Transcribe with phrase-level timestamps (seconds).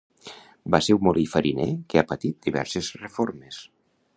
[0.75, 3.61] Va ser un molí fariner que ha patit diverses reformes.